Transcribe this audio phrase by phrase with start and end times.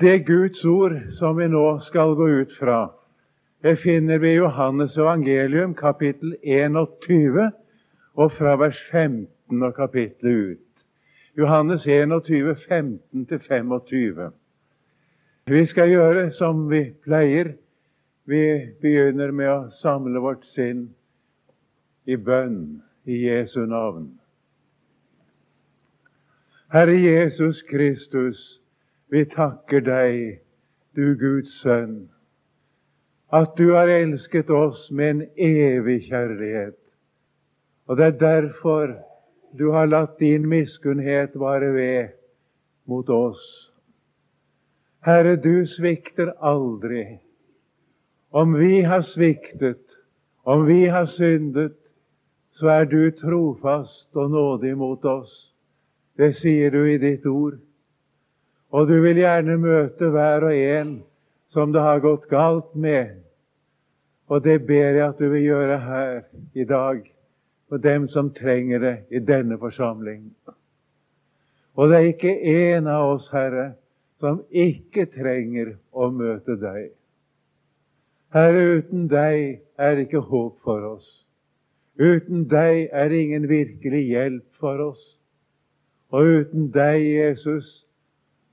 [0.00, 2.90] Det Guds ord som vi nå skal gå ut fra,
[3.64, 7.46] det finner vi i Johannes evangelium kapittel 21
[8.20, 10.82] og fra vers 15 og kapittelet ut.
[11.38, 14.20] Johannes 21, 15-25.
[15.46, 17.54] Vi skal gjøre som vi pleier.
[18.28, 18.42] Vi
[18.82, 20.90] begynner med å samle vårt sinn
[22.04, 24.10] i bønn i Jesu navn.
[26.68, 28.60] Herre Jesus Kristus,
[29.16, 30.42] vi takker deg,
[30.92, 32.08] du Guds sønn,
[33.32, 36.76] at du har elsket oss med en evig kjærlighet.
[37.88, 38.92] Og det er derfor
[39.56, 42.12] du har latt din miskunnhet vare ved
[42.84, 43.42] mot oss.
[45.06, 47.18] Herre, du svikter aldri.
[48.30, 49.84] Om vi har sviktet,
[50.44, 51.76] om vi har syndet,
[52.52, 55.32] så er du trofast og nådig mot oss.
[56.16, 57.56] Det sier du i ditt ord.
[58.74, 60.96] Og du vil gjerne møte hver og en
[61.52, 63.22] som det har gått galt med.
[64.26, 66.20] Og det ber jeg at du vil gjøre her
[66.54, 67.04] i dag
[67.68, 70.32] for dem som trenger det i denne forsamling.
[71.76, 73.74] Og det er ikke en av oss, Herre,
[74.18, 76.90] som ikke trenger å møte deg.
[78.34, 81.06] Herre, uten deg er det ikke håp for oss.
[81.96, 85.04] Uten deg er det ingen virkelig hjelp for oss.
[86.12, 87.85] Og uten deg, Jesus,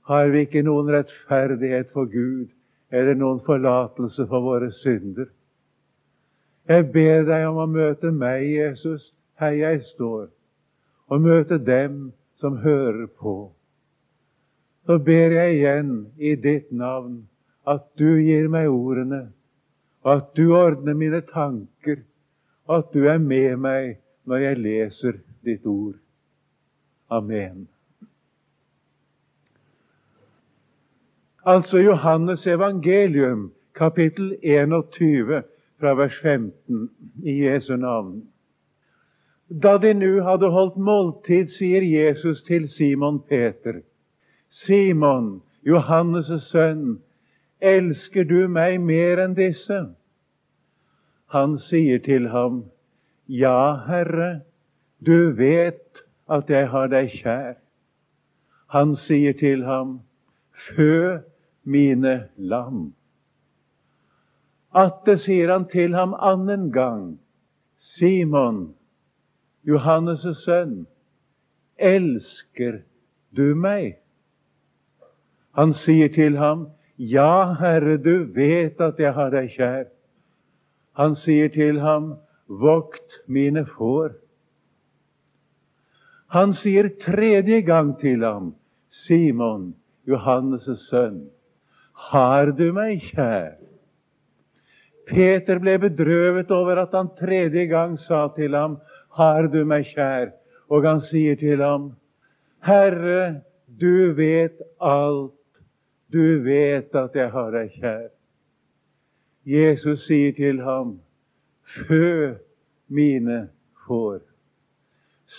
[0.08, 2.50] har vi ikke noen rettferdighet for Gud
[2.94, 5.30] eller noen forlatelse for våre synder.
[6.68, 9.10] Jeg ber deg om å møte meg, Jesus,
[9.40, 10.28] her jeg står,
[11.12, 13.52] og møte dem som hører på.
[14.84, 17.24] Så ber jeg igjen i ditt navn
[17.68, 19.26] at du gir meg ordene,
[20.04, 22.02] og at du ordner mine tanker,
[22.68, 23.96] og at du er med meg
[24.28, 25.96] når jeg leser ditt ord.
[27.12, 27.64] Amen.
[31.46, 35.42] Altså Johannes evangelium, kapittel 21,
[35.80, 36.90] fra vers 15,
[37.24, 38.22] i Jesu navn.
[39.62, 43.82] Da de nå hadde holdt måltid, sier Jesus til Simon Peter,
[44.48, 47.02] Simon, Johannes' sønn,
[47.60, 49.82] elsker du meg mer enn disse?
[51.36, 52.64] Han sier til ham,
[53.28, 54.40] Ja, Herre,
[55.06, 57.54] du vet at jeg har deg kjær.
[58.72, 59.98] Han sier til ham,
[60.72, 61.20] Fø
[61.64, 62.92] mine lam.
[64.74, 67.18] Atte sier han til ham annen gang,
[67.78, 68.74] Simon,
[69.66, 70.86] Johannes' sønn,
[71.78, 72.82] elsker
[73.36, 74.00] du meg?
[75.54, 79.86] Han sier til ham, Ja, Herre, du vet at jeg har deg kjær.
[80.94, 82.14] Han sier til ham,
[82.46, 84.12] Vokt mine får.
[86.34, 88.52] Han sier tredje gang til ham,
[88.90, 89.72] Simon,
[90.06, 91.30] Johannes' sønn,
[91.94, 93.56] har du meg kjær?
[95.08, 98.80] Peter ble bedrøvet over at han tredje gang sa til ham,
[99.14, 100.32] Har du meg kjær?
[100.70, 101.92] Og han sier til ham,
[102.64, 105.32] Herre, du vet alt.
[106.12, 108.08] Du vet at jeg har deg kjær.
[109.44, 110.98] Jesus sier til ham,
[111.64, 112.34] Fø
[112.88, 113.48] mine
[113.86, 114.20] får.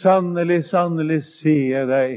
[0.01, 2.15] Sannelig, sannelig, sier jeg deg,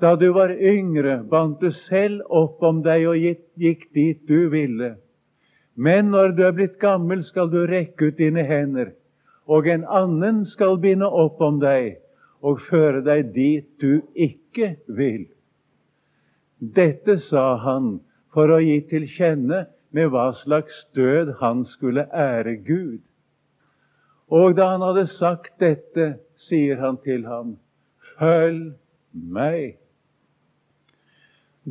[0.00, 3.18] da du var yngre, bandt du selv opp om deg og
[3.58, 4.94] gikk dit du ville.
[5.74, 8.92] Men når du er blitt gammel, skal du rekke ut dine hender,
[9.46, 11.98] og en annen skal binde opp om deg
[12.42, 15.26] og føre deg dit du ikke vil.
[16.58, 17.98] Dette sa han
[18.34, 23.00] for å gi til kjenne med hva slags død han skulle ære Gud.
[24.28, 27.56] Og da han hadde sagt dette, sier han til ham,
[28.18, 28.74] Følg
[29.14, 29.78] meg.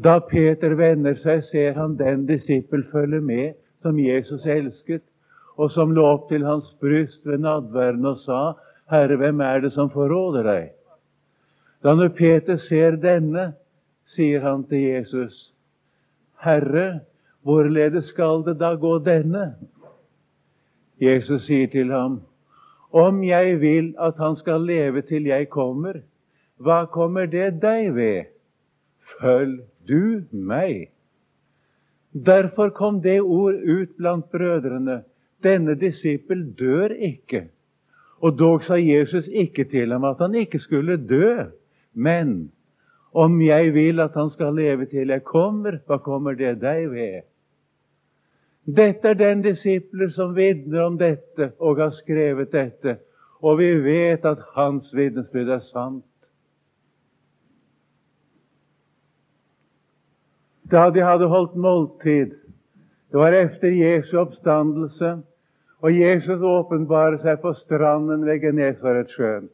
[0.04, 5.02] Da Peter vender seg, ser han den disippel følge med som Jesus elsket,
[5.58, 8.42] og som lå opp til hans bryst ved nadværen og sa,
[8.92, 10.68] Herre, hvem er det som forråder deg?
[11.82, 13.54] Da når Peter ser denne,
[14.14, 15.40] sier han til Jesus,
[16.46, 17.00] Herre,
[17.42, 19.56] hvorledes skal det da gå denne?
[21.02, 22.22] Jesus sier til ham,
[22.94, 26.00] Om jeg vil at han skal leve til jeg kommer,
[26.58, 28.30] hva kommer det deg ved?
[29.20, 30.90] Følg du meg.
[32.12, 35.02] Derfor kom det ord ut blant brødrene.
[35.44, 37.48] Denne disippel dør ikke.
[38.20, 41.50] Og dog sa Jesus ikke til ham at han ikke skulle dø.
[41.94, 42.52] Men
[43.14, 47.26] om jeg vil at han skal leve til jeg kommer, hva kommer det deg ved?
[48.68, 52.98] Dette er den disipler som vitner om dette og har skrevet dette,
[53.40, 56.04] og vi vet at hans vitnesbyrd er sant.
[60.72, 62.32] Da de hadde holdt måltid.
[63.12, 65.18] Det var efter Jesu oppstandelse,
[65.80, 69.50] og Jesus åpenbarer seg på stranden ved Genesaretsjøen.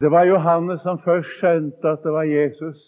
[0.00, 2.78] Det var Johannes som først skjønte at det var Jesus.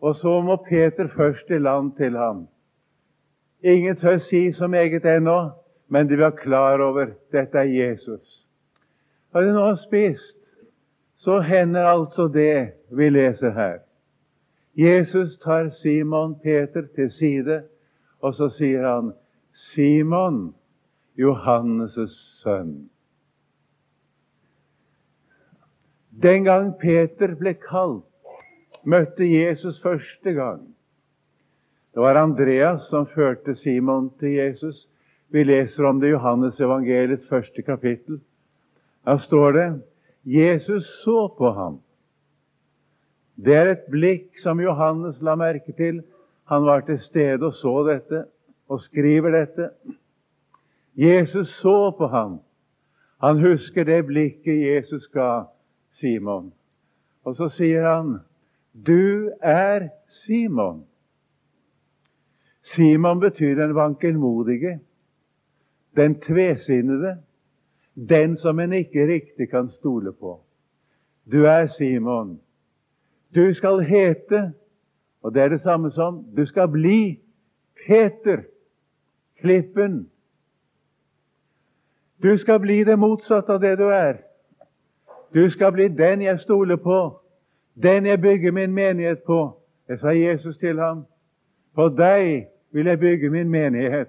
[0.00, 2.46] Og så må Peter først i land til ham.
[3.62, 5.50] Ingen tør si så meget ennå,
[5.88, 8.46] men de var klar over dette er Jesus.
[9.32, 10.38] Har de nå spist,
[11.16, 13.78] så hender altså det vi leser her.
[14.74, 17.62] Jesus tar Simon Peter til side,
[18.20, 19.12] og så sier han,
[19.52, 20.54] 'Simon,
[21.18, 22.88] Johannes' sønn'.
[26.22, 28.04] Den gang Peter ble kalt,
[28.84, 30.74] møtte Jesus første gang.
[31.94, 34.88] Det var Andreas som førte Simon til Jesus.
[35.28, 38.20] Vi leser om det i Johannes evangeliets første kapittel.
[39.06, 39.82] Da står det
[40.24, 41.80] Jesus så på ham.
[43.36, 46.02] Det er et blikk som Johannes la merke til.
[46.50, 48.24] Han var til stede og så dette,
[48.68, 49.70] og skriver dette.
[50.96, 52.38] Jesus så på ham.
[53.20, 55.44] Han husker det blikket Jesus ga
[55.92, 56.52] Simon.
[57.24, 58.18] Og så sier han,
[58.74, 60.84] 'Du er Simon'.
[62.62, 64.80] Simon betyr den vankelmodige,
[65.96, 67.16] den tvesinnede,
[67.94, 70.40] den som en ikke riktig kan stole på.
[71.32, 72.40] Du er Simon.
[73.34, 74.52] Du skal hete,
[75.22, 77.20] og det er det samme som du skal bli
[77.86, 78.42] Peter,
[79.40, 80.10] klippen.
[82.22, 84.22] Du skal bli det motsatte av det du er.
[85.34, 87.20] Du skal bli den jeg stoler på,
[87.82, 89.60] den jeg bygger min menighet på.
[89.88, 91.04] Det sa Jesus til ham.
[91.74, 94.08] På deg vil jeg bygge min menighet.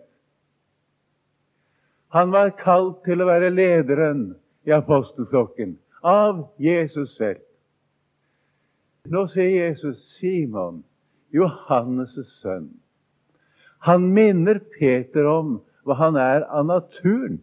[2.14, 7.42] Han var kalt til å være lederen i apostelflokken av Jesus selv.
[9.06, 10.82] Nå sier Jesus Simon,
[11.34, 12.72] Johannes' sønn.
[13.86, 17.38] Han minner Peter om hva han er av naturen.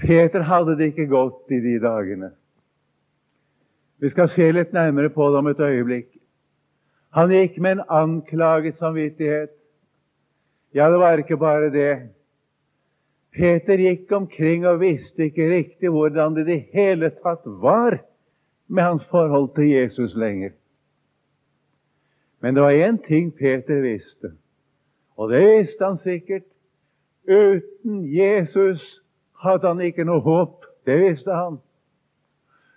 [0.00, 2.30] Peter hadde det ikke godt i de dagene.
[4.00, 6.08] Vi skal se litt nærmere på det om et øyeblikk.
[7.12, 9.52] Han gikk med en anklaget samvittighet.
[10.72, 11.94] Ja, det var ikke bare det.
[13.36, 17.98] Peter gikk omkring og visste ikke riktig hvordan det i det hele tatt var
[18.70, 20.50] med hans forhold til Jesus lenger.
[22.40, 24.32] Men det var én ting Peter visste,
[25.16, 26.42] og det visste han sikkert.
[27.28, 29.02] Uten Jesus
[29.42, 30.64] hadde han ikke noe håp.
[30.86, 31.58] Det visste han.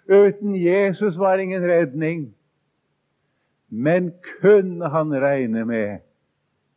[0.09, 2.35] Uten Jesus var ingen redning.
[3.69, 4.11] Men
[4.41, 5.99] kunne han regne med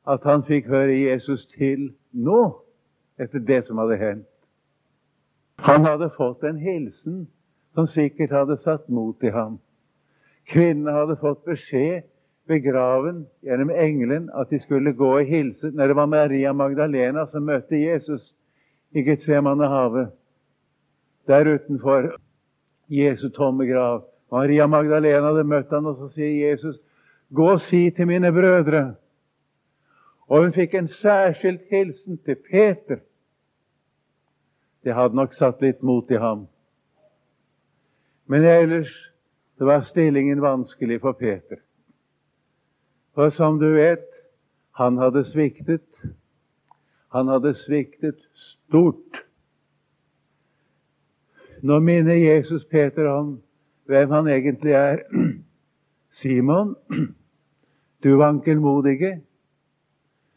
[0.06, 2.62] at han fikk høre Jesus til nå,
[3.18, 4.28] etter det som hadde hendt?
[5.58, 7.26] Han hadde fått en hilsen
[7.76, 9.58] som sikkert hadde satt mot i ham.
[10.48, 12.06] Kvinnene hadde fått beskjed
[12.48, 15.72] ved graven gjennom engelen at de skulle gå og hilse.
[15.74, 18.30] Når det var Maria Magdalena som møtte Jesus
[18.96, 20.08] i Getsemanehavet,
[21.28, 22.14] der utenfor
[22.88, 24.06] Jesu tomme grav.
[24.32, 26.78] Maria Magdalena hadde møtt han, og så sier Jesus,
[27.34, 28.94] 'Gå og si til mine brødre.'
[30.28, 32.98] Og hun fikk en særskilt hilsen til Peter.
[34.84, 36.46] Det hadde nok satt litt mot i ham.
[38.26, 39.12] Men ellers
[39.58, 41.56] det var stillingen vanskelig for Peter.
[43.14, 44.04] For som du vet,
[44.76, 45.86] han hadde sviktet.
[47.08, 49.22] Han hadde sviktet stort.
[51.62, 53.38] Nå minner Jesus Peter om
[53.86, 54.98] hvem han egentlig er.
[56.20, 56.74] Simon,
[58.02, 59.22] du vankelmodige,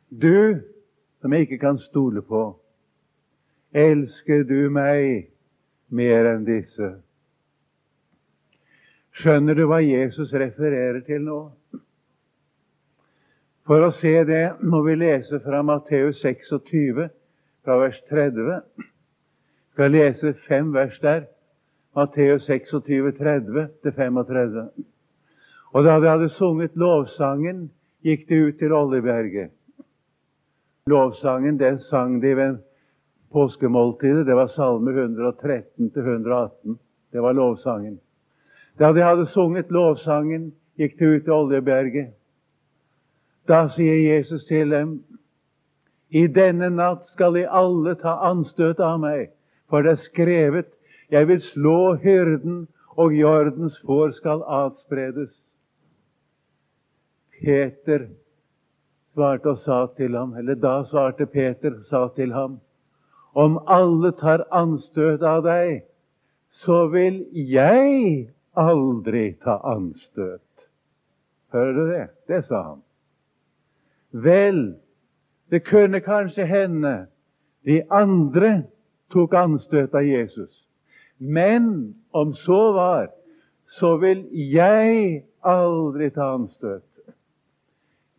[0.10, 0.62] du
[1.22, 2.60] som jeg ikke kan stole på.
[3.74, 5.30] Elsker du meg
[5.92, 6.94] mer enn disse?
[9.20, 11.40] Skjønner du hva Jesus refererer til nå?
[13.68, 17.10] For å se det må vi lese fra Matteus 26,
[17.66, 18.48] fra vers 30.
[18.80, 18.88] Vi
[19.76, 21.28] skal lese fem vers der.
[22.00, 24.66] Matteus 26, 30-35.
[25.76, 27.68] Og da vi hadde sunget lovsangen,
[28.08, 29.52] gikk de ut til Oljeberget.
[30.88, 32.62] Lovsangen den sang de ved
[33.36, 34.26] påskemåltidet.
[34.26, 36.80] Det var salme 113-118.
[37.12, 38.00] Det var lovsangen.
[38.80, 42.14] Da de hadde sunget lovsangen, gikk de ut til Oljeberget.
[43.48, 45.00] Da sier Jesus til dem
[46.10, 49.30] i denne natt skal de alle ta anstøt av meg,
[49.70, 50.70] for det er skrevet,
[51.12, 52.68] jeg vil slå hyrden,
[53.00, 55.32] og jordens får skal atspredes.
[57.40, 58.10] Peter
[59.14, 62.60] svarte og sa til ham, eller da svarte Peter og sa til ham,
[63.36, 65.86] om alle tar anstøt av deg,
[66.66, 68.28] så vil jeg
[68.60, 70.46] aldri ta anstøt.
[71.54, 72.08] Hører du det?
[72.28, 72.82] Det sa han.
[74.12, 74.76] Vel,
[75.50, 77.08] det kunne kanskje hende
[77.66, 78.64] de andre
[79.14, 80.52] tok anstøt av Jesus.
[81.18, 83.10] Men om så var,
[83.80, 86.86] så vil jeg aldri ta anstøt.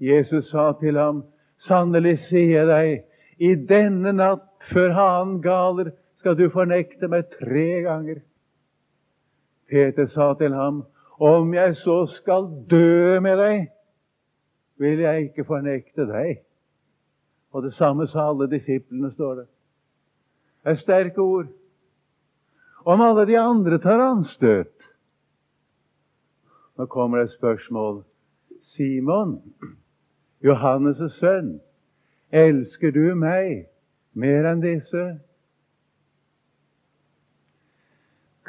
[0.01, 1.25] Jesus sa til ham,
[1.67, 3.03] sannelig sier jeg deg,
[3.41, 8.21] i denne natt før hanen galer skal du fornekte meg tre ganger.
[9.71, 10.83] Peter sa til ham,
[11.21, 13.69] om jeg så skal dø med deg,
[14.81, 16.41] vil jeg ikke fornekte deg.
[17.53, 19.47] Og det samme sa alle disiplene, står det.
[20.65, 21.49] Det er sterke ord.
[22.85, 24.87] Om alle de andre tar anstøt
[26.81, 27.99] Nå kommer det et spørsmål.
[28.63, 29.43] Simon,
[30.41, 31.59] Johannes' sønn,
[32.33, 33.67] elsker du meg
[34.17, 35.03] mer enn disse?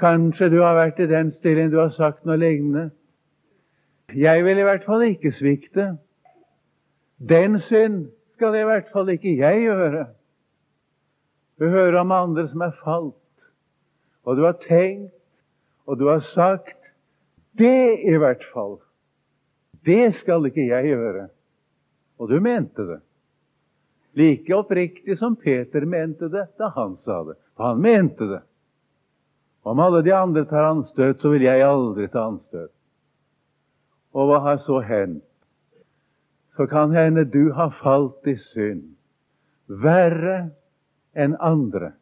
[0.02, 2.90] Kanskje du har vært i den stillingen du har sagt noe lignende.
[4.18, 5.92] Jeg vil i hvert fall ikke svikte.
[7.22, 10.08] Den synd skal i hvert fall ikke jeg gjøre.
[11.62, 13.46] Du hører om andre som er falt,
[14.26, 15.14] og du har tenkt,
[15.86, 16.78] og du har sagt
[17.58, 18.78] Det i hvert fall,
[19.86, 21.28] det skal ikke jeg gjøre.
[22.18, 23.02] Og du mente det.
[24.16, 27.36] Like oppriktig som Peter mente det da han sa det.
[27.58, 28.40] For han mente det.
[29.64, 32.72] Om alle de andre tar anstøt, så vil jeg aldri ta anstøt.
[34.14, 35.26] Og hva har så hendt?
[36.58, 38.90] Så kan hende du har falt i synd
[39.72, 40.52] verre
[41.16, 41.94] enn andre.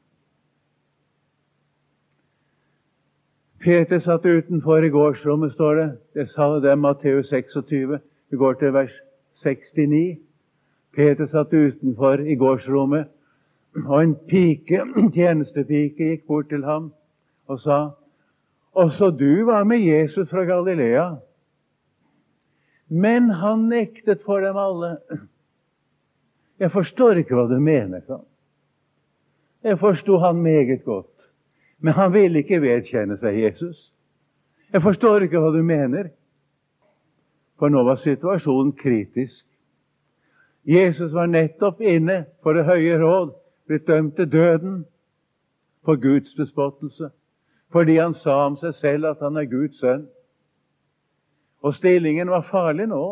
[3.60, 5.88] Peter satt utenfor i gårdsrommet, står det.
[6.16, 8.00] Det sa det Matteus 26.
[8.30, 8.94] Vi går til vers
[9.44, 10.20] 69.
[10.96, 13.10] Peter satt utenfor i gårdsrommet,
[13.86, 14.86] og en pike,
[15.16, 16.90] tjenestepike gikk bort til ham
[17.50, 17.80] og sa
[18.78, 21.16] også du var med Jesus fra Galilea.
[22.90, 24.98] Men han nektet for dem alle.
[26.60, 28.26] Jeg forstår ikke hva du mener, sa han.
[29.64, 31.12] Jeg forsto han meget godt.
[31.80, 33.92] Men han ville ikke vedkjenne seg Jesus.
[34.74, 36.12] Jeg forstår ikke hva du mener.
[37.60, 39.46] For nå var situasjonen kritisk.
[40.64, 43.32] Jesus var nettopp inne for Det høye råd,
[43.68, 44.86] blitt dømt til døden
[45.86, 47.10] for Guds bespottelse
[47.72, 50.08] fordi han sa om seg selv at han er Guds sønn.
[51.62, 53.04] Og stillingen var farlig nå.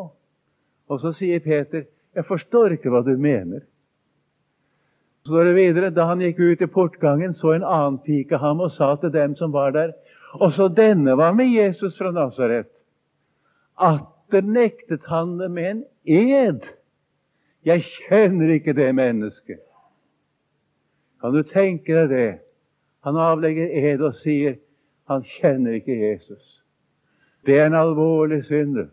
[0.88, 1.84] Og så sier Peter,
[2.16, 3.66] 'Jeg forstår ikke hva du mener'.
[5.24, 8.60] Så står det videre, Da han gikk ut i portgangen, så en annen pike ham
[8.60, 9.92] og sa til dem som var der,
[10.34, 12.68] også denne var med Jesus fra Nasaret.
[13.78, 16.60] Atter nektet han det med en ed.
[17.66, 19.60] Jeg kjenner ikke det mennesket.
[21.22, 22.40] Kan du tenke deg det?
[23.08, 24.58] Han avlegger ed og sier
[25.08, 26.44] han kjenner ikke Jesus.
[27.48, 28.90] Det er en alvorlig synd.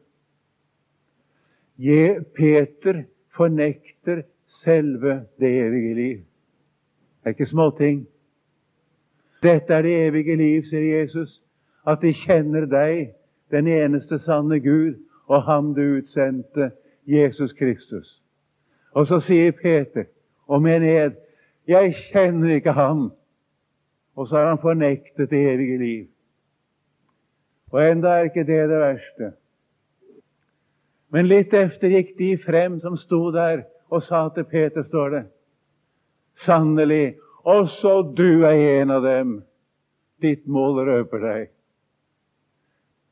[2.36, 3.00] Peter
[3.34, 4.22] fornekter
[4.62, 6.18] selve det evige liv.
[6.18, 8.04] Det er ikke småting.
[9.42, 11.42] Dette er det evige liv, sier Jesus,
[11.82, 13.10] at de kjenner deg,
[13.50, 14.94] den eneste sanne Gud,
[15.26, 16.70] og Ham du utsendte,
[17.06, 18.22] Jesus Kristus.
[18.94, 20.06] Og så sier Peter
[20.46, 21.18] om en ed,
[21.66, 23.10] jeg kjenner ikke Ham.
[24.14, 26.04] Og så har han fornektet det evige liv.
[27.74, 29.32] Og enda er ikke det det verste.
[31.10, 35.24] Men litt efter gikk de frem som sto der, og sa til Peter, står det,
[36.46, 39.34] sannelig, også du er en av dem.
[40.22, 41.50] Ditt mål røper deg.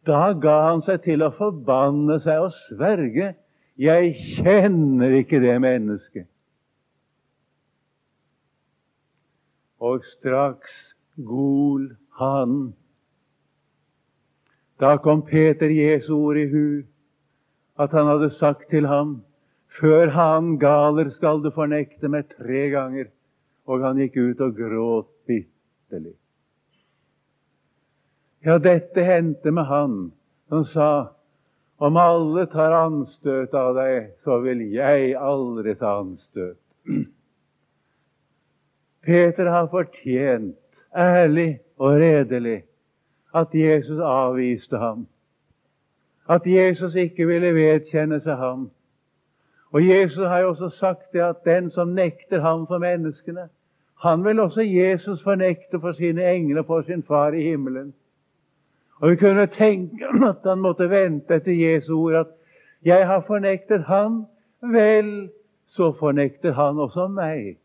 [0.07, 3.35] Da ga han seg til å forbanne seg og sverge.
[3.79, 6.27] Jeg kjenner ikke det mennesket.
[9.83, 12.73] Og straks gol han.
[14.81, 16.83] Da kom Peter Jesu ord i hu,
[17.79, 19.23] at han hadde sagt til ham,
[19.81, 23.11] før han galer skal du fornekte meg tre ganger.
[23.71, 26.17] Og han gikk ut og gråt bitterlig.
[28.43, 29.99] Ja, dette hendte med han
[30.51, 30.91] som sa,
[31.79, 36.59] om alle tar anstøt av deg, så vil jeg aldri ta anstøt.
[39.07, 40.59] Peter har fortjent
[40.97, 42.63] ærlig og redelig
[43.35, 45.07] at Jesus avviste ham.
[46.29, 48.71] At Jesus ikke ville vedkjenne seg ham.
[49.73, 53.49] Og Jesus har jo også sagt det at den som nekter ham for menneskene,
[54.03, 57.95] han vil også Jesus fornekte for sine engler for sin far i himmelen.
[59.01, 62.27] Og vi kunne tenke at han måtte vente etter Jesu ord at
[62.85, 64.27] 'jeg har fornektet han',
[64.63, 65.31] vel,
[65.67, 67.57] så fornekter han også meg.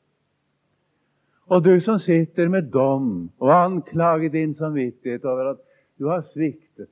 [1.48, 5.62] Og du som sitter med dom og anklager din samvittighet over at
[6.00, 6.90] du har sviktet,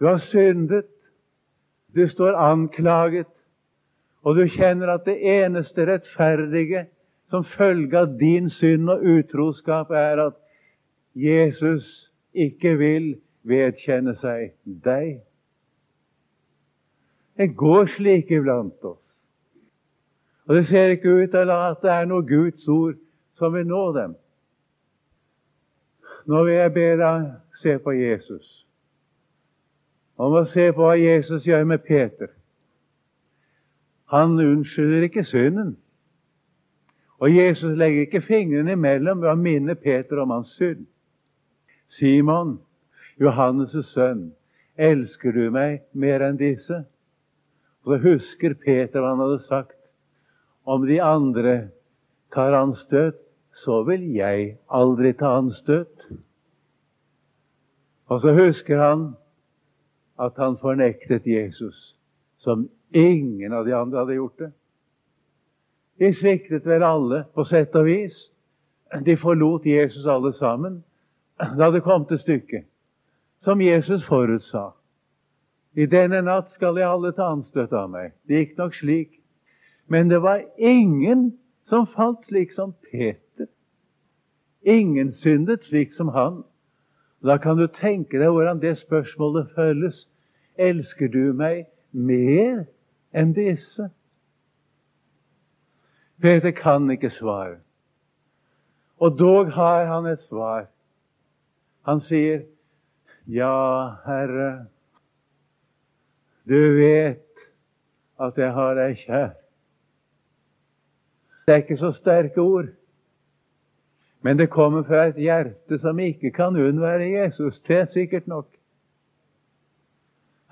[0.00, 0.84] du har syndet,
[1.94, 3.26] Du står anklaget,
[4.22, 6.86] og du kjenner at det eneste rettferdige
[7.30, 10.34] som følge av din synd og utroskap, er at
[11.14, 13.06] Jesus ikke vil
[13.46, 15.20] vedkjenne seg deg.
[17.38, 19.02] Det går slik iblant oss.
[20.48, 22.98] Og det ser ikke ut til at det er noe Guds ord
[23.34, 24.14] som vil nå dem.
[26.26, 28.64] Nå vil jeg be deg se på Jesus.
[30.16, 32.30] Og må se på hva Jesus gjør med Peter.
[34.14, 35.74] Han unnskylder ikke synden.
[37.18, 40.86] Og Jesus legger ikke fingrene imellom ved å minne Peter om hans synd.
[41.98, 42.58] Simon,
[43.20, 44.32] Johannes' sønn,
[44.76, 46.84] elsker du meg mer enn disse?
[47.84, 49.78] Og så husker Peter hva han hadde sagt.
[50.64, 51.54] Om de andre
[52.34, 53.18] tar anstøt,
[53.54, 56.08] så vil jeg aldri ta anstøt.
[58.10, 59.06] Og så husker han
[60.20, 61.96] at han fornektet Jesus,
[62.38, 64.50] som ingen av de andre hadde gjort det.
[65.98, 68.16] De sviktet vel alle, på sett og vis.
[69.06, 70.82] De forlot Jesus alle sammen
[71.58, 72.66] da det kom til stykket,
[73.42, 74.70] som Jesus forutsa.
[75.74, 78.12] I denne natt skal de alle ta anstøt av meg.
[78.28, 79.16] Det gikk nok slik.
[79.90, 81.32] Men det var ingen
[81.64, 83.46] som falt slik som Peter.
[84.62, 86.42] Ingen syndet slik som han.
[87.24, 90.06] Da kan du tenke deg hvordan det spørsmålet føles.
[90.60, 92.64] Elsker du meg mer
[93.16, 93.88] enn disse?
[96.20, 97.58] Peter kan ikke svare.
[99.00, 100.66] Og dog har han et svar.
[101.84, 102.44] Han sier,
[103.26, 104.66] 'Ja, Herre,
[106.48, 107.24] du vet
[108.20, 109.43] at jeg har deg kjær.'
[111.46, 112.66] Det er ikke så sterke ord,
[114.24, 117.60] men det kommer fra et hjerte som ikke kan unnvære Jesus.
[117.68, 118.46] Det er sikkert nok.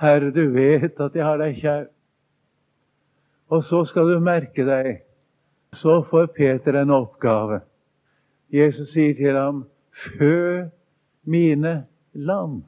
[0.00, 1.86] Herre, du vet at jeg har deg kjær.
[3.48, 5.02] Og så skal du merke deg,
[5.80, 7.62] så får Peter en oppgave.
[8.52, 10.68] Jesus sier til ham, 'Fø
[11.24, 12.62] mine lam'.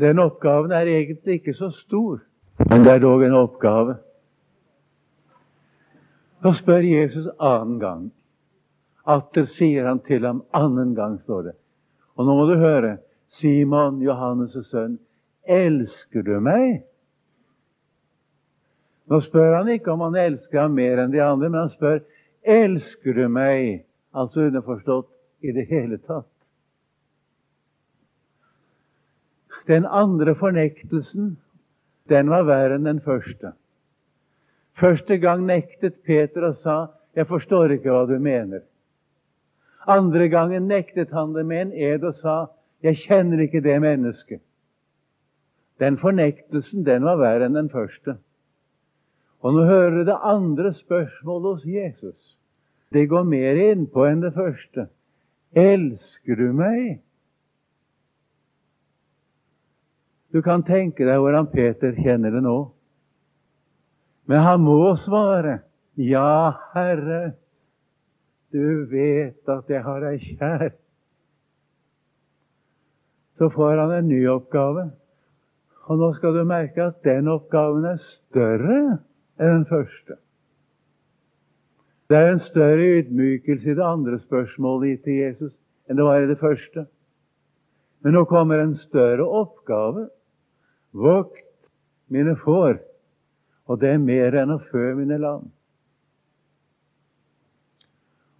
[0.00, 2.18] Den oppgaven er egentlig ikke så stor,
[2.70, 3.96] men det er dog en oppgave.
[6.44, 8.08] Så spør Jesus annen gang.
[9.08, 11.54] Atter sier han til ham annen gang, står det.
[12.20, 12.98] Og nå må du høre.
[13.40, 14.98] Simon, Johannes' sønn,
[15.48, 16.84] elsker du meg?
[19.08, 22.04] Nå spør han ikke om han elsker ham mer enn de andre, men han spør
[22.44, 23.86] elsker du meg?
[24.12, 25.08] Altså underforstått
[25.48, 26.28] i det hele tatt.
[29.64, 31.38] Den andre fornektelsen,
[32.12, 33.56] den var verre enn den første.
[34.84, 38.66] Første gang nektet Peter og sa, 'Jeg forstår ikke hva du mener'.
[39.86, 42.46] Andre gangen nektet han det med en ed og sa,
[42.82, 44.40] 'Jeg kjenner ikke det mennesket'.
[45.80, 48.18] Den fornektelsen, den var verre enn den første.
[49.40, 52.38] Og nå hører du det andre spørsmålet hos Jesus.
[52.92, 54.88] Det går mer innpå enn det første.
[55.56, 57.00] Elsker du meg?
[60.32, 62.74] Du kan tenke deg hvordan Peter kjenner det nå.
[64.26, 65.58] Men han må svare.
[66.00, 67.34] Ja, Herre,
[68.54, 70.72] du vet at jeg har deg kjær.
[73.38, 74.88] Så får han en ny oppgave.
[75.84, 78.78] Og nå skal du merke at den oppgaven er større
[79.36, 80.16] enn den første.
[82.08, 85.54] Det er en større ydmykelse i det andre spørsmålet til Jesus
[85.88, 86.86] enn det var i det første.
[88.04, 90.08] Men nå kommer en større oppgave.
[90.92, 91.40] Vokt
[92.12, 92.78] mine får
[93.66, 95.48] og det er mer enn å fø mine lam.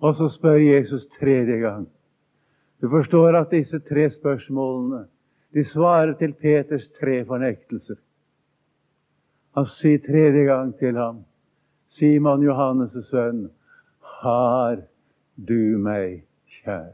[0.04, 1.86] Og så spør Jesus tredje gang.
[2.82, 5.06] Du forstår at disse tre spørsmålene
[5.54, 7.96] de svarer til Peters tre fornektelser.
[9.54, 11.22] Han sier tredje gang til ham,
[11.94, 13.46] Simon Johannes' sønn,
[14.24, 14.82] har
[15.36, 16.24] du meg
[16.58, 16.90] kjær?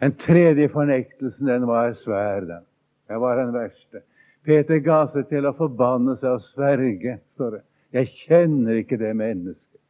[0.00, 2.64] Den tredje fornektelsen, den var svær, den.
[3.08, 4.02] Det var den verste.
[4.46, 7.62] Peter ga seg til å forbanne seg og sverge, står det.
[7.96, 9.80] Jeg kjenner ikke det mennesket.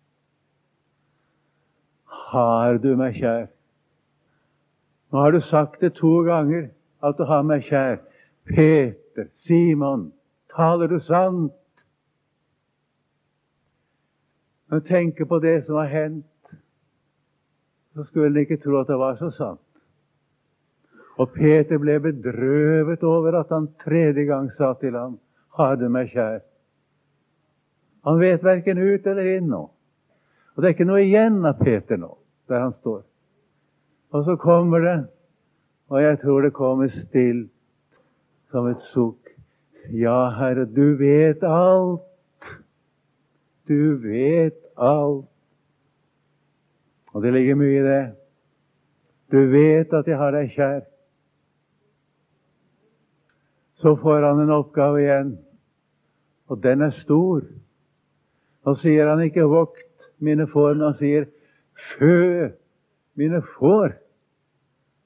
[2.33, 3.47] Har du meg kjær?
[5.13, 6.71] Nå har du sagt det to ganger
[7.05, 8.01] at du har meg kjær.
[8.49, 10.09] Peter, Simon,
[10.57, 11.53] taler du sant?
[14.67, 16.57] Når du tenker på det som har hendt,
[17.95, 19.66] så skulle en ikke tro at det var så sant.
[21.17, 25.17] Og Peter ble bedrøvet over at han tredje gang sa til ham,
[25.57, 26.43] ha du meg kjær?
[28.07, 29.63] Han vet verken ut eller inn nå.
[30.55, 32.13] Og det er ikke noe igjen av Peter nå,
[32.49, 33.03] der han står.
[34.15, 34.99] Og så kommer det,
[35.89, 37.51] og jeg tror det kommer stilt
[38.53, 39.33] som et sukk.
[39.93, 42.05] Ja, Herre, du vet alt.
[43.69, 45.27] Du vet alt.
[47.13, 48.05] Og det ligger mye i det.
[49.33, 50.85] Du vet at jeg har deg kjær.
[53.77, 55.33] Så får han en oppgave igjen,
[56.49, 57.45] og den er stor.
[58.67, 61.27] Nå sier han ikke 'vokt mine får', men han sier
[61.77, 62.49] 'fø
[63.15, 63.93] mine får'.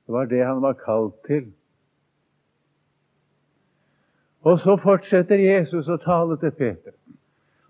[0.07, 1.53] Det var det han var kalt til.
[4.43, 6.93] Og så fortsetter Jesus å tale til Peter.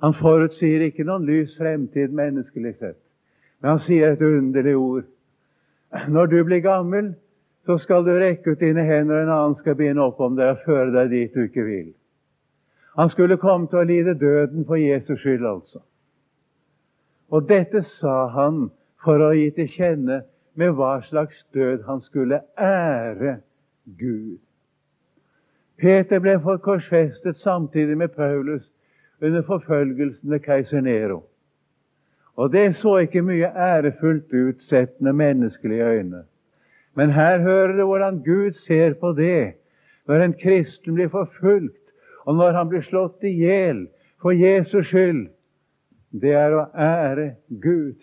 [0.01, 3.01] Han forutsier ikke noen lys fremtid menneskelig sett,
[3.61, 5.05] men han sier et underlig ord.
[6.09, 7.15] Når du blir gammel,
[7.67, 10.55] så skal du rekke ut dine hender, og en annen skal binde opp om deg
[10.55, 11.93] og føre deg dit du ikke vil.
[12.97, 15.83] Han skulle komme til å lide døden for Jesus skyld, altså.
[17.31, 18.71] Og dette sa han
[19.05, 20.23] for å gi til kjenne
[20.59, 23.39] med hva slags død han skulle ære
[23.99, 24.41] Gud.
[25.81, 28.67] Peter ble korsfestet samtidig med Paulus
[29.23, 31.23] under forfølgelsen ved keiser Nero.
[32.37, 36.25] Og det så ikke mye ærefullt ut sett med menneskelige øyne.
[37.01, 39.57] Men her hører du hvordan Gud ser på det
[40.09, 41.77] når en kristen blir forfulgt,
[42.27, 43.87] og når han blir slått i hjel
[44.21, 45.29] for Jesus skyld.
[46.13, 47.27] Det er å ære
[47.63, 48.03] Gud.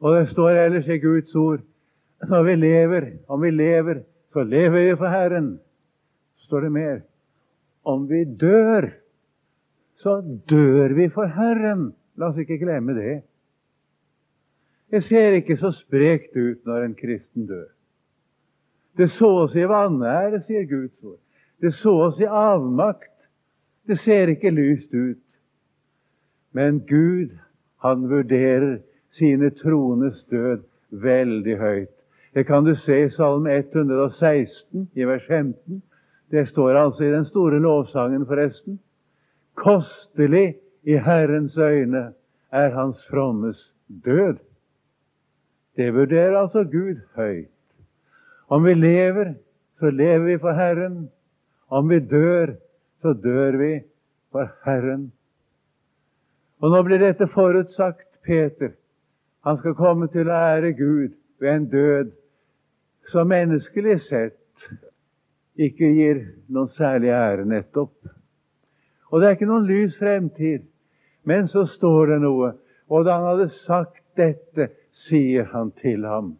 [0.00, 1.60] Og det står ellers i Guds ord
[2.30, 5.56] når vi lever, om vi lever, så lever vi for Herren
[6.46, 7.02] står det mer.
[7.82, 8.88] Om vi dør,
[10.00, 11.90] så dør vi for Herren.
[12.16, 13.22] La oss ikke glemme det.
[14.92, 17.70] Det ser ikke så sprekt ut når en kristen dør.
[18.96, 21.20] Det sås i vanære, sier Guds ord.
[21.60, 23.08] Det sås i avmakt.
[23.88, 25.22] Det ser ikke lyst ut.
[26.52, 27.32] Men Gud,
[27.80, 28.82] han vurderer
[29.16, 31.96] sine troendes død veldig høyt.
[32.34, 35.82] Det kan du se i Salme 116, i vers 15.
[36.30, 38.80] Det står altså i den store lovsangen, forresten.
[39.54, 42.12] Kostelig i Herrens øyne
[42.52, 43.74] er hans frommes
[44.04, 44.36] død.
[45.76, 47.48] Det vurderer altså Gud høyt.
[48.48, 49.34] Om vi lever,
[49.80, 51.10] så lever vi for Herren.
[51.68, 52.54] Om vi dør,
[53.02, 53.72] så dør vi
[54.32, 55.12] for Herren.
[56.60, 58.74] Og nå blir dette forutsagt Peter.
[59.44, 62.12] Han skal komme til å ære Gud ved en død
[63.10, 64.68] som menneskelig sett
[65.58, 66.20] ikke gir
[66.52, 67.96] noen særlig ære, nettopp.
[69.10, 70.68] Og det er ikke noen lys fremtid.
[71.24, 72.52] Men så står det noe,
[72.90, 74.70] og da han hadde sagt dette,
[75.06, 76.36] sier han til ham,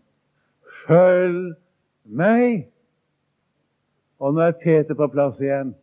[0.87, 1.55] Følg
[2.05, 2.69] meg!
[4.23, 5.75] Og nå er Peter på plass igjen.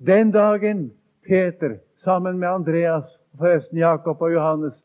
[0.00, 0.90] Den dagen
[1.28, 3.08] Peter, sammen med Andreas,
[3.38, 4.80] forresten Jakob og Johannes,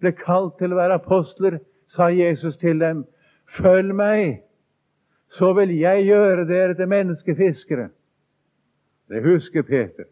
[0.00, 3.04] ble kalt til å være apostler, sa Jesus til dem,
[3.60, 4.42] Følg meg!
[5.28, 7.88] så vil jeg gjøre dere til menneskefiskere.
[9.10, 10.06] Det husker Peter.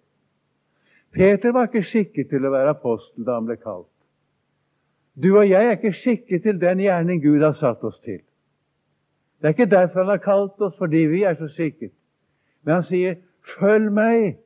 [1.14, 3.93] Peter var ikke skikket til å være apostel da han ble kalt.
[5.22, 8.20] Du og jeg er ikke skikket til den gjerning Gud har satt oss til.
[9.38, 11.92] Det er ikke derfor han har kalt oss, fordi vi er så skikket.
[12.64, 14.36] Men han sier, 'Følg meg,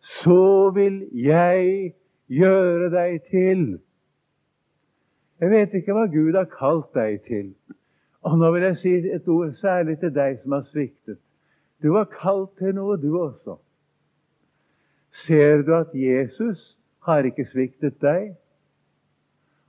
[0.00, 1.92] så vil jeg
[2.28, 3.78] gjøre deg til'.
[5.40, 7.54] Jeg vet ikke hva Gud har kalt deg til.
[8.22, 11.18] Og nå vil jeg si et ord særlig til deg som har sviktet.
[11.82, 13.58] Du var kalt til noe, du også.
[15.26, 18.34] Ser du at Jesus har ikke sviktet deg?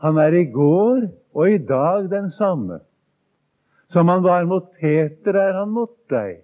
[0.03, 2.79] Han er i går og i dag den samme.
[3.87, 6.41] Som han var mot Peter, er han mot deg.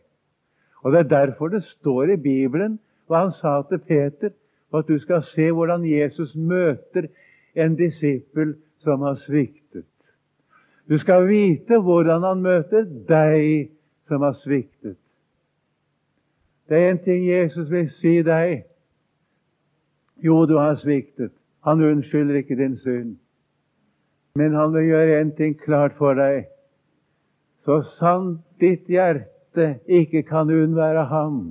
[0.84, 4.32] Og Det er derfor det står i Bibelen hva han sa til Peter,
[4.70, 7.10] for at du skal se hvordan Jesus møter
[7.56, 9.86] en disippel som har sviktet.
[10.90, 13.70] Du skal vite hvordan han møter deg
[14.08, 14.98] som har sviktet.
[16.70, 18.64] Det er en ting Jesus vil si deg.
[20.24, 21.32] Jo, du har sviktet.
[21.68, 23.18] Han unnskylder ikke din synd.
[24.36, 26.48] Men han vil gjøre en ting klart for deg.
[27.66, 31.42] Så sant ditt hjerte ikke kan unnvære ham,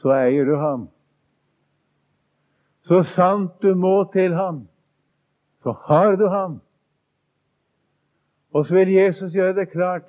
[0.00, 0.86] så eier du ham.
[2.88, 4.62] Så sant du må til ham,
[5.62, 6.60] så har du ham.
[8.54, 10.06] Og så vil Jesus gjøre det klart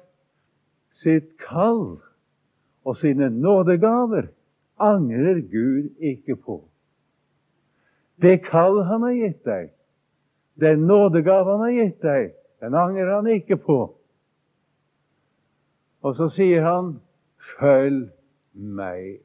[1.03, 1.99] sitt kall
[2.87, 4.29] og sine nådegaver
[4.79, 6.63] angrer Gud ikke på.
[8.21, 9.69] Det kall han har gitt deg,
[10.59, 13.79] den nådegave han har gitt deg, den angrer han ikke på.
[16.03, 16.99] Og så sier han,
[17.39, 18.09] 'Følg
[18.55, 19.19] meg'.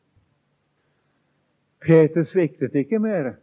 [1.80, 3.34] Peter sviktet ikke mer.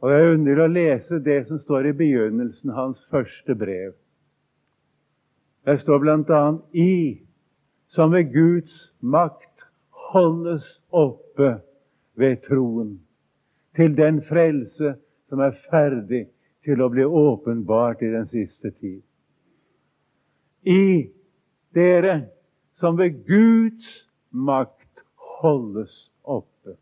[0.00, 3.92] Og det er underlig å lese det som står i begynnelsen hans første brev.
[5.66, 6.58] Der står bl.a.
[6.72, 7.20] i,
[7.88, 11.58] som ved Guds makt holdes oppe
[12.14, 13.00] ved troen
[13.76, 14.94] til den frelse
[15.28, 16.28] som er ferdig
[16.66, 19.02] til å bli åpenbart i den siste tid.
[20.66, 21.10] I
[21.74, 22.28] dere
[22.78, 23.86] som ved Guds
[24.30, 25.04] makt
[25.40, 26.76] holdes oppe.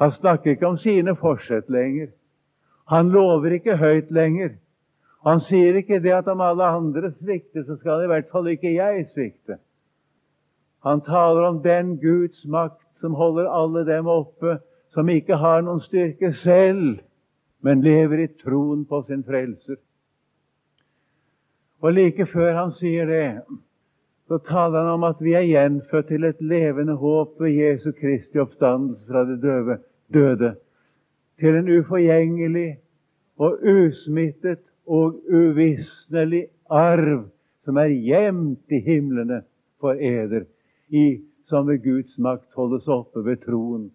[0.00, 2.10] Han snakker ikke om sine forsett lenger.
[2.90, 4.56] Han lover ikke høyt lenger.
[5.22, 8.74] Han sier ikke det at om alle andre svikter, så skal i hvert fall ikke
[8.74, 9.60] jeg svikte.
[10.82, 14.58] Han taler om den Guds makt som holder alle dem oppe
[14.90, 16.98] som ikke har noen styrke selv,
[17.62, 19.78] men lever i troen på sin frelser.
[21.82, 23.26] Og like før han sier det,
[24.30, 28.38] så taler han om at vi er gjenfødt til et levende håp ved Jesu Kristi
[28.42, 29.78] oppstandelse fra de døde,
[30.14, 30.54] døde
[31.42, 32.76] til en uforgjengelig
[33.42, 37.26] og usmittet og uvisnelig arv
[37.62, 39.42] som er gjemt i himlene
[39.82, 40.46] for eder,
[40.88, 43.90] i, som ved Guds makt holdes oppe ved troen,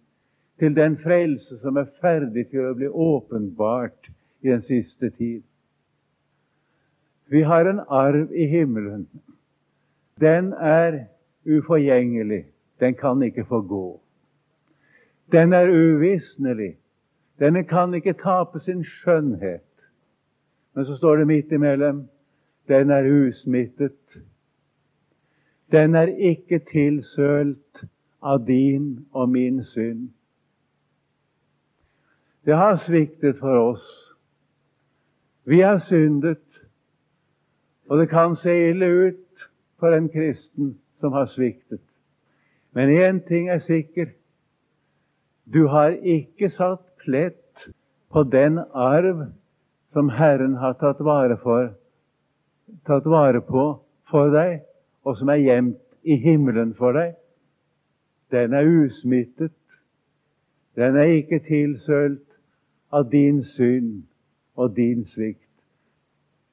[0.58, 4.10] til den frelse som er ferdig til å bli åpenbart
[4.42, 5.42] i den siste tid.
[7.28, 9.06] Vi har en arv i himmelen.
[10.20, 11.04] Den er
[11.46, 12.44] uforgjengelig.
[12.80, 14.00] Den kan ikke få gå.
[15.32, 16.76] Den er uvisnelig.
[17.38, 19.64] Denne kan ikke tape sin skjønnhet.
[20.74, 22.08] Men så står det midt imellom
[22.68, 24.18] den er usmittet.
[25.72, 27.84] Den er ikke tilsølt
[28.22, 30.08] av din og min synd.
[32.48, 34.14] Det har sviktet for oss.
[35.44, 36.44] Vi har syndet,
[37.88, 39.42] og det kan se ille ut
[39.80, 41.82] for en kristen som har sviktet.
[42.72, 44.06] Men én ting er sikker.
[45.52, 47.68] Du har ikke satt plett
[48.12, 49.26] på den arv
[49.92, 51.68] som Herren har tatt vare, for,
[52.86, 53.66] tatt vare på
[54.08, 54.62] for deg,
[55.04, 57.12] og som er gjemt i himmelen for deg.
[58.32, 59.52] Den er usmittet.
[60.76, 62.27] Den er ikke tilsølt
[62.90, 64.02] av din synd
[64.56, 65.44] og din svikt.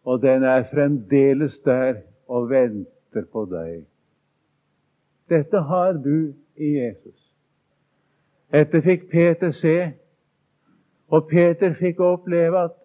[0.06, 3.86] Og den er fremdeles der og venter på deg.
[5.30, 7.22] Dette har du i Jesus.
[8.54, 9.78] Dette fikk Peter se
[11.08, 12.76] og Peter fikk oppleve at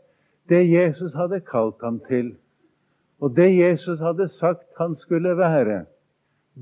[0.49, 2.35] det Jesus hadde kalt ham til,
[3.21, 5.85] og det Jesus hadde sagt han skulle være,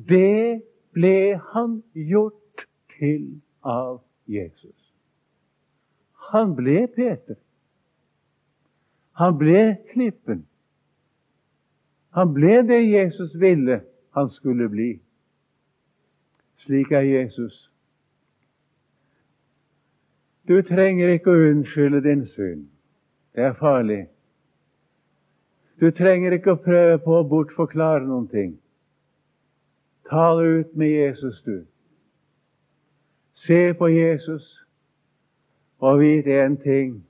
[0.08, 2.66] det ble han gjort
[2.98, 4.87] til av Jesus.
[6.32, 7.36] Han ble Peter.
[9.18, 10.44] Han ble klippen.
[12.16, 13.80] Han ble det Jesus ville
[14.14, 15.00] han skulle bli.
[16.64, 17.70] Slik er Jesus.
[20.48, 22.68] Du trenger ikke å unnskylde din synd.
[23.34, 24.06] Det er farlig.
[25.80, 28.54] Du trenger ikke å prøve på å bortforklare noen ting.
[30.10, 31.66] Tal ut med Jesus, du.
[33.46, 34.48] Se på Jesus
[35.78, 37.04] og vit én ting.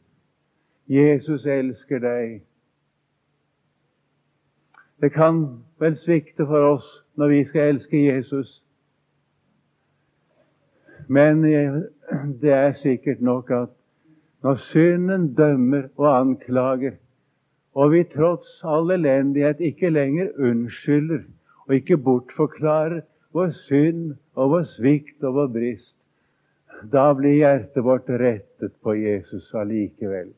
[0.89, 2.43] Jesus elsker deg.
[5.01, 5.43] Det kan
[5.79, 8.63] vel svikte for oss når vi skal elske Jesus.
[11.09, 11.43] Men
[12.43, 13.75] det er sikkert nok at
[14.43, 16.97] når synden dømmer og anklager,
[17.75, 21.23] og vi tross all elendighet ikke lenger unnskylder
[21.67, 23.01] og ikke bortforklarer
[23.33, 25.98] vår synd og vår svikt og vår brist,
[26.83, 30.33] da blir hjertet vårt rettet på Jesus allikevel.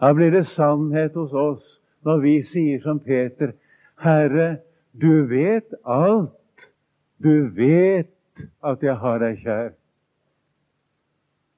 [0.00, 1.64] Da blir det sannhet hos oss
[2.04, 3.54] når vi sier som Peter,
[3.96, 4.58] Herre,
[4.92, 6.34] du vet alt.
[7.22, 8.10] Du vet
[8.62, 9.70] at jeg har deg kjær.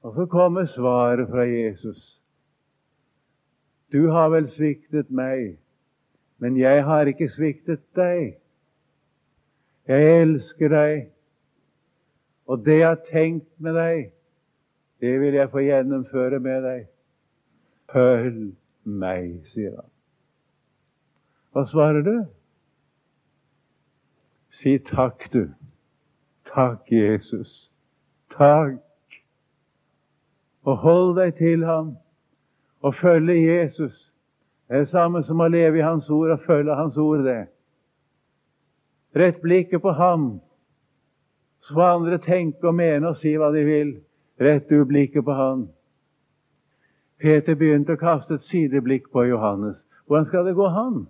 [0.07, 1.99] Og så kommer svaret fra Jesus.
[3.93, 5.57] Du har vel sviktet meg,
[6.39, 8.37] men jeg har ikke sviktet deg.
[9.89, 11.09] Jeg elsker deg,
[12.47, 14.13] og det jeg har tenkt med deg,
[15.01, 16.87] det vil jeg få gjennomføre med deg.
[17.93, 18.55] Følg
[18.85, 19.91] meg, sier han.
[21.53, 22.17] Hva svarer du?
[24.57, 25.47] Si takk, du.
[26.55, 27.71] Takk, Jesus.
[28.37, 28.81] Takk
[30.67, 31.97] og hold deg til ham
[32.83, 34.13] og følge Jesus.
[34.69, 37.47] Det er det samme som å leve i Hans ord og følge Hans ord, det.
[39.17, 40.41] Rett blikket på ham,
[41.67, 43.89] så får andre tenke og mene og si hva de vil.
[44.39, 45.65] Rett du blikket på han.
[47.19, 49.81] Peter begynte å kaste et sideblikk på Johannes.
[50.07, 51.01] Hvordan skal det gå han?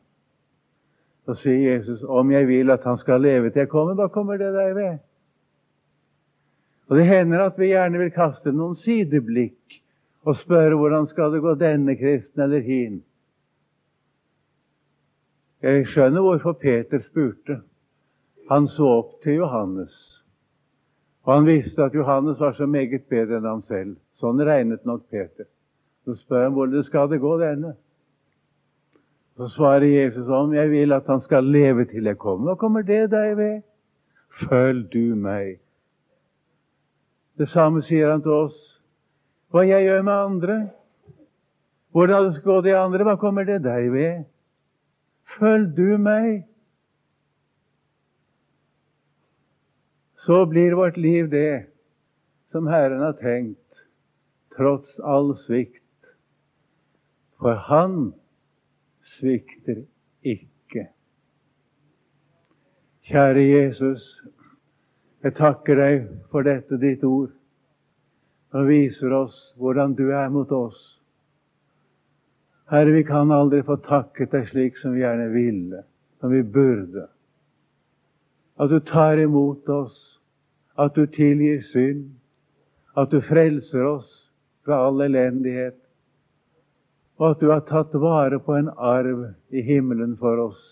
[1.26, 4.40] Så sier Jesus, om jeg vil at han skal leve til jeg kommer, hva kommer
[4.40, 4.98] det deg ved?
[6.88, 9.80] Og Det hender at vi gjerne vil kaste noen sideblikk
[10.24, 13.02] og spørre hvordan skal det gå denne kristen eller hin.
[15.62, 17.60] Jeg skjønner hvorfor Peter spurte.
[18.48, 20.15] Han så opp til Johannes.
[21.26, 23.96] Og han visste at Johannes var så meget bedre enn ham selv.
[24.20, 25.48] Sånn regnet nok Peter.
[26.06, 27.74] Så spør han hvordan skal det gå denne.
[29.36, 32.52] Så svarer Jesus om jeg vil at han skal leve til jeg kommer.
[32.52, 33.64] Hva kommer det deg ved?
[34.46, 35.58] Følg du meg.
[37.36, 38.56] Det samme sier han til oss.
[39.50, 40.56] Hva jeg gjør med andre?
[41.92, 43.04] Hvordan det skal gå de andre?
[43.04, 44.24] Hva kommer det deg ved?
[45.36, 46.46] Følg du meg.
[50.26, 51.66] Så blir vårt liv det
[52.50, 53.82] som Herren har tenkt,
[54.56, 55.82] tross all svikt.
[57.38, 58.14] For Han
[59.18, 59.84] svikter
[60.26, 60.88] ikke.
[63.06, 64.02] Kjære Jesus,
[65.22, 67.30] jeg takker deg for dette ditt ord,
[68.50, 70.80] og viser oss hvordan du er mot oss.
[72.66, 75.84] Herre, vi kan aldri få takket deg slik som vi gjerne ville,
[76.18, 77.06] som vi burde.
[78.58, 80.15] At du tar imot oss,
[80.78, 82.10] at du tilgir synd,
[82.96, 84.08] at du frelser oss
[84.64, 85.78] fra all elendighet,
[87.16, 90.62] og at du har tatt vare på en arv i himmelen for oss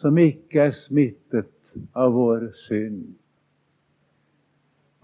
[0.00, 1.50] som ikke er smittet
[1.94, 3.02] av vår synd.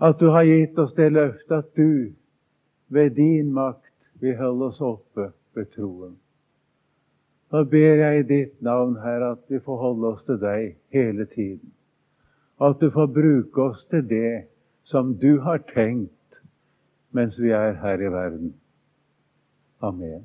[0.03, 2.13] At du har gitt oss det løftet at du
[2.93, 6.17] ved din makt vil holde oss oppe ved troen.
[7.53, 11.29] Da ber jeg i ditt navn, Herre, at vi får holde oss til deg hele
[11.31, 11.76] tiden.
[12.61, 14.47] At du får bruke oss til det
[14.85, 16.13] som du har tenkt
[17.17, 18.55] mens vi er her i verden.
[19.81, 20.25] Amen.